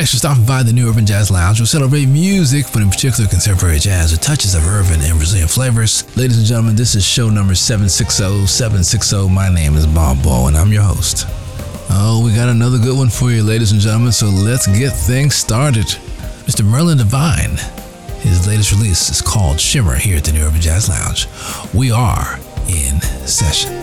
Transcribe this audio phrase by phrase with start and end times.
[0.00, 1.60] Thanks for stopping by the New Urban Jazz Lounge.
[1.60, 6.04] We'll celebrate music, but in particular contemporary jazz with touches of urban and Brazilian flavors.
[6.16, 8.46] Ladies and gentlemen, this is show number 760.
[8.46, 9.28] 760.
[9.28, 11.26] My name is Bob Ball, and I'm your host.
[11.90, 15.34] Oh, we got another good one for you, ladies and gentlemen, so let's get things
[15.34, 15.84] started.
[16.48, 16.64] Mr.
[16.64, 17.58] Merlon Devine.
[18.22, 21.28] His latest release is called Shimmer here at the New Urban Jazz Lounge.
[21.74, 23.79] We are in session.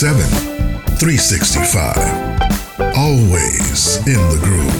[0.00, 0.16] 7,
[0.96, 1.98] 365.
[2.96, 4.70] Always in the groove.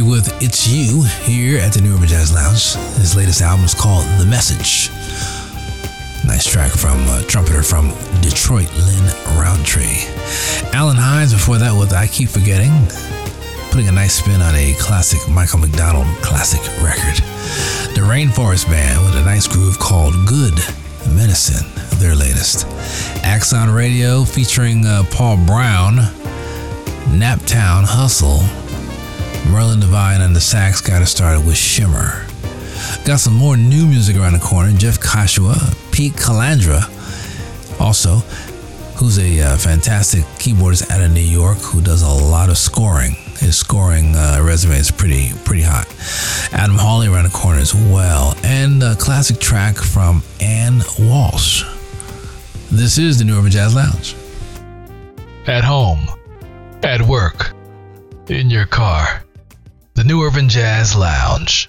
[0.00, 2.76] With It's You here at the New Urban Jazz Lounge.
[2.96, 4.88] His latest album is called The Message.
[6.24, 7.90] Nice track from uh, trumpeter from
[8.22, 9.04] Detroit, Lin
[9.36, 10.08] Rountree.
[10.72, 12.72] Allan Hinds before that with I Keep Forgetting,
[13.70, 17.20] putting a nice spin on a classic Michael McDonald classic record.
[17.94, 20.54] The Rainforest Band with a nice groove called Good
[21.12, 22.66] Medicine, their latest.
[23.24, 25.96] Axon Radio featuring uh, Paul Brown,
[27.12, 28.40] Naptown Hustle,
[29.46, 32.26] Merlon Devine and the sax got us started with Shimmer.
[33.04, 34.72] Got some more new music around the corner.
[34.72, 35.56] Jeff Kashiwa,
[35.92, 36.82] Pete Calandra,
[37.80, 38.18] also,
[38.96, 43.12] who's a uh, fantastic keyboardist out of New York who does a lot of scoring.
[43.38, 45.86] His scoring uh, resume is pretty pretty hot.
[46.52, 51.64] Adam Hawley around the corner as well, and a classic track from Anne Walsh.
[52.70, 54.14] This is the New Urban Jazz Lounge.
[55.46, 56.08] At home,
[56.84, 57.52] at work,
[58.28, 59.24] in your car
[59.94, 61.68] the New Urban Jazz Lounge.